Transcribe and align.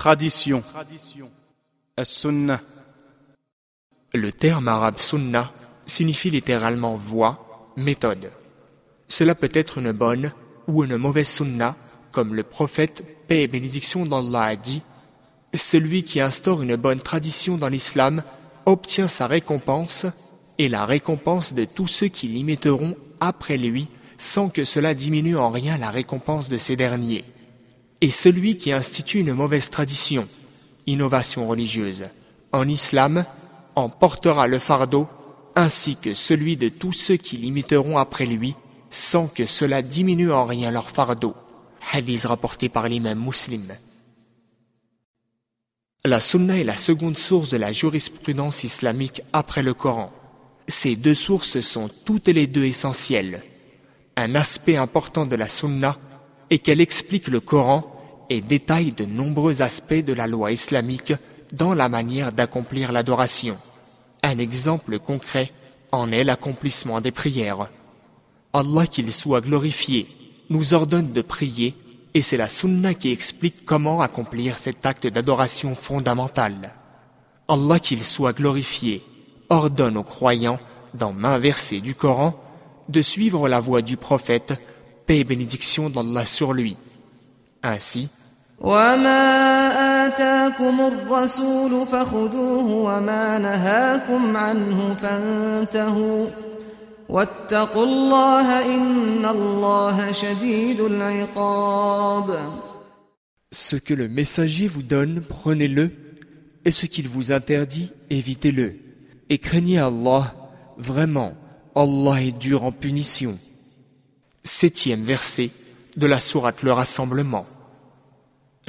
Tradition. 0.00 0.62
As-Sunnah. 1.98 2.62
Le 4.14 4.32
terme 4.32 4.68
arabe 4.68 4.98
sunnah 4.98 5.52
signifie 5.84 6.30
littéralement 6.30 6.96
voie, 6.96 7.70
méthode. 7.76 8.32
Cela 9.08 9.34
peut 9.34 9.50
être 9.52 9.76
une 9.76 9.92
bonne 9.92 10.32
ou 10.66 10.84
une 10.84 10.96
mauvaise 10.96 11.28
sunnah, 11.28 11.76
comme 12.12 12.34
le 12.34 12.44
prophète, 12.44 13.04
paix 13.28 13.42
et 13.42 13.46
bénédiction 13.46 14.06
d'Allah 14.06 14.44
a 14.44 14.56
dit 14.56 14.80
Celui 15.52 16.02
qui 16.02 16.22
instaure 16.22 16.62
une 16.62 16.76
bonne 16.76 17.00
tradition 17.00 17.58
dans 17.58 17.68
l'islam 17.68 18.22
obtient 18.64 19.06
sa 19.06 19.26
récompense 19.26 20.06
et 20.56 20.70
la 20.70 20.86
récompense 20.86 21.52
de 21.52 21.66
tous 21.66 21.88
ceux 21.88 22.08
qui 22.08 22.28
l'imiteront 22.28 22.96
après 23.20 23.58
lui 23.58 23.90
sans 24.16 24.48
que 24.48 24.64
cela 24.64 24.94
diminue 24.94 25.36
en 25.36 25.50
rien 25.50 25.76
la 25.76 25.90
récompense 25.90 26.48
de 26.48 26.56
ces 26.56 26.74
derniers. 26.74 27.26
Et 28.00 28.10
celui 28.10 28.56
qui 28.56 28.72
institue 28.72 29.20
une 29.20 29.34
mauvaise 29.34 29.70
tradition, 29.70 30.26
innovation 30.86 31.46
religieuse, 31.46 32.06
en 32.52 32.66
islam, 32.66 33.24
en 33.76 33.88
portera 33.88 34.46
le 34.46 34.58
fardeau, 34.58 35.08
ainsi 35.54 35.96
que 35.96 36.14
celui 36.14 36.56
de 36.56 36.68
tous 36.68 36.92
ceux 36.92 37.16
qui 37.16 37.36
l'imiteront 37.36 37.98
après 37.98 38.26
lui, 38.26 38.54
sans 38.90 39.26
que 39.26 39.46
cela 39.46 39.82
diminue 39.82 40.32
en 40.32 40.44
rien 40.44 40.70
leur 40.70 40.90
fardeau. 40.90 41.34
Hadith 41.92 42.24
rapporté 42.24 42.68
par 42.68 42.88
l'imam 42.88 43.18
muslim. 43.18 43.66
La 46.04 46.20
sunna 46.20 46.58
est 46.58 46.64
la 46.64 46.76
seconde 46.76 47.18
source 47.18 47.50
de 47.50 47.58
la 47.58 47.72
jurisprudence 47.72 48.64
islamique 48.64 49.22
après 49.32 49.62
le 49.62 49.74
Coran. 49.74 50.10
Ces 50.66 50.96
deux 50.96 51.14
sources 51.14 51.60
sont 51.60 51.90
toutes 52.04 52.28
les 52.28 52.46
deux 52.46 52.64
essentielles. 52.64 53.42
Un 54.16 54.34
aspect 54.34 54.76
important 54.76 55.26
de 55.26 55.36
la 55.36 55.48
sunna 55.48 55.98
est 56.48 56.58
qu'elle 56.58 56.80
explique 56.80 57.28
le 57.28 57.40
Coran 57.40 57.89
et 58.30 58.40
détaille 58.40 58.92
de 58.92 59.04
nombreux 59.04 59.60
aspects 59.60 59.92
de 59.92 60.14
la 60.14 60.26
loi 60.26 60.52
islamique 60.52 61.12
dans 61.52 61.74
la 61.74 61.88
manière 61.88 62.32
d'accomplir 62.32 62.92
l'adoration. 62.92 63.56
Un 64.22 64.38
exemple 64.38 64.98
concret 65.00 65.52
en 65.92 66.12
est 66.12 66.24
l'accomplissement 66.24 67.00
des 67.00 67.10
prières. 67.10 67.68
Allah 68.52 68.86
qu'il 68.86 69.12
soit 69.12 69.40
glorifié 69.40 70.06
nous 70.48 70.74
ordonne 70.74 71.12
de 71.12 71.22
prier 71.22 71.74
et 72.14 72.22
c'est 72.22 72.36
la 72.36 72.48
sunna 72.48 72.94
qui 72.94 73.10
explique 73.10 73.64
comment 73.64 74.00
accomplir 74.00 74.58
cet 74.58 74.86
acte 74.86 75.06
d'adoration 75.06 75.74
fondamental. 75.74 76.72
Allah 77.48 77.80
qu'il 77.80 78.04
soit 78.04 78.32
glorifié 78.32 79.02
ordonne 79.48 79.96
aux 79.96 80.04
croyants 80.04 80.60
dans 80.94 81.12
main 81.12 81.38
versée 81.38 81.80
du 81.80 81.94
Coran 81.94 82.40
de 82.88 83.02
suivre 83.02 83.48
la 83.48 83.60
voie 83.60 83.82
du 83.82 83.96
prophète, 83.96 84.54
paix 85.06 85.18
et 85.18 85.24
bénédiction 85.24 85.90
d'Allah 85.90 86.24
sur 86.24 86.52
lui. 86.52 86.76
Ainsi, 87.62 88.08
ce 103.52 103.76
que 103.76 103.94
le 103.94 104.08
messager 104.08 104.66
vous 104.66 104.82
donne, 104.82 105.22
prenez-le, 105.26 105.90
et 106.64 106.70
ce 106.70 106.86
qu'il 106.86 107.08
vous 107.08 107.32
interdit, 107.32 107.92
évitez-le. 108.10 108.76
Et 109.28 109.38
craignez 109.38 109.78
Allah, 109.78 110.34
vraiment, 110.76 111.34
Allah 111.74 112.22
est 112.22 112.38
dur 112.38 112.64
en 112.64 112.72
punition. 112.72 113.38
Septième 114.44 115.02
verset 115.02 115.50
de 115.96 116.06
la 116.06 116.20
sourate 116.20 116.62
Le 116.62 116.72
Rassemblement. 116.72 117.46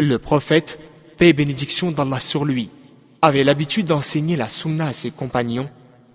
Le 0.04 0.18
prophète, 0.18 0.80
paix 1.18 1.28
et 1.28 1.34
bénédiction 1.34 1.92
d'Allah 1.92 2.20
sur 2.20 2.44
lui, 2.44 2.72
avait 3.22 3.44
l'habitude 3.44 3.86
d'enseigner 3.86 4.36
la 4.36 4.50
sunna 4.50 4.88
à 4.88 4.94
ses 4.94 5.12
compagnons 5.12 5.70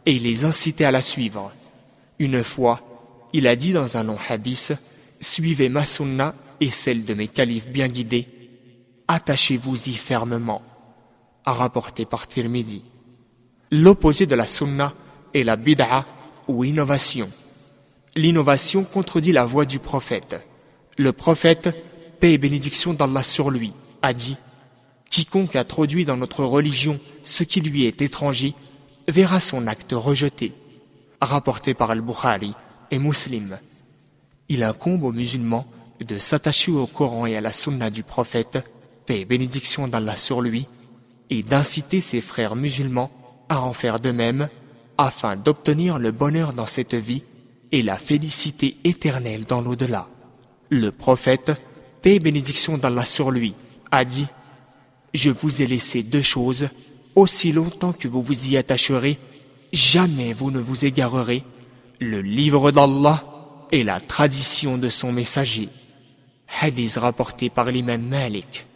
et 0.06 0.19
les 0.19 0.45
incitait 0.45 0.87
à 0.87 0.91
la 0.91 1.03
suivre. 1.03 1.53
Une 2.19 2.43
fois, 2.43 2.81
il 3.33 3.47
a 3.47 3.55
dit 3.55 3.72
dans 3.72 3.97
un 3.97 4.03
long 4.03 4.19
hadith 4.28 4.72
Suivez 5.21 5.69
ma 5.69 5.84
sunna 5.84 6.34
et 6.60 6.69
celle 6.69 7.05
de 7.05 7.15
mes 7.15 7.28
califes 7.28 7.69
bien 7.69 7.87
guidés, 7.87 8.27
attachez-vous-y 9.06 9.94
fermement. 9.94 10.62
A 11.44 11.53
rapporté 11.53 12.06
par 12.06 12.27
Tirmidhi. 12.27 12.83
L'opposé 13.71 14.27
de 14.27 14.34
la 14.34 14.49
sunna 14.49 14.94
est 15.33 15.44
la 15.44 15.55
bid'a 15.55 16.06
ou 16.49 16.65
innovation. 16.65 17.28
L'innovation 18.16 18.83
contredit 18.83 19.31
la 19.31 19.44
voix 19.44 19.65
du 19.65 19.78
prophète. 19.78 20.44
Le 20.99 21.12
prophète, 21.12 21.72
paix 22.16 22.33
et 22.33 22.39
bénédiction 22.39 22.94
d'Allah 22.94 23.22
sur 23.22 23.50
lui, 23.50 23.72
a 24.06 24.15
dit 24.15 24.37
Quiconque 25.11 25.56
introduit 25.56 26.05
dans 26.05 26.17
notre 26.17 26.44
religion 26.44 26.99
ce 27.22 27.43
qui 27.43 27.61
lui 27.61 27.84
est 27.84 28.00
étranger 28.03 28.55
verra 29.09 29.41
son 29.41 29.67
acte 29.67 29.93
rejeté 29.93 30.53
rapporté 31.21 31.75
par 31.75 31.91
Al-Bukhari 31.91 32.53
et 32.91 32.99
Muslim. 32.99 33.59
Il 34.49 34.62
incombe 34.62 35.05
aux 35.05 35.12
musulmans 35.12 35.66
de 36.00 36.19
s'attacher 36.19 36.71
au 36.71 36.87
Coran 36.87 37.27
et 37.27 37.37
à 37.37 37.41
la 37.41 37.53
sunna 37.53 37.91
du 37.91 38.03
prophète, 38.03 38.59
paix 39.06 39.21
et 39.21 39.25
bénédiction 39.25 39.89
d'Allah 39.89 40.16
sur 40.16 40.41
lui, 40.41 40.69
et 41.31 41.43
d'inciter 41.43 42.00
ses 42.00 42.21
frères 42.21 42.55
musulmans 42.55 43.11
à 43.49 43.61
en 43.61 43.72
faire 43.72 43.99
de 43.99 44.11
même, 44.11 44.49
afin 44.99 45.37
d'obtenir 45.37 45.99
le 45.99 46.11
bonheur 46.11 46.53
dans 46.53 46.66
cette 46.66 46.95
vie 46.95 47.22
et 47.72 47.83
la 47.83 47.97
félicité 47.97 48.77
éternelle 48.84 49.45
dans 49.45 49.61
l'au-delà. 49.61 50.09
Le 50.69 50.91
prophète, 50.91 51.53
paix 52.03 52.16
et 52.16 52.21
bénédiction 52.21 52.78
d'Allah 52.78 53.05
sur 53.05 53.31
lui, 53.31 53.55
a 53.91 54.04
dit 54.04 54.26
Je 55.14 55.30
vous 55.30 55.62
ai 55.62 55.66
laissé 55.66 56.02
deux 56.02 56.22
choses, 56.22 56.69
aussi 57.14 57.52
longtemps 57.52 57.92
que 57.92 58.08
vous 58.08 58.22
vous 58.22 58.48
y 58.48 58.56
attacherez, 58.56 59.19
jamais 59.72 60.32
vous 60.32 60.50
ne 60.50 60.60
vous 60.60 60.84
égarerez, 60.84 61.42
le 62.00 62.20
livre 62.20 62.70
d'Allah 62.70 63.24
et 63.72 63.82
la 63.82 64.00
tradition 64.00 64.78
de 64.78 64.88
son 64.88 65.12
messager. 65.12 65.69
Hadith 66.60 66.97
rapporté 66.97 67.50
par 67.50 67.66
l'imam 67.66 68.02
Malik. 68.02 68.66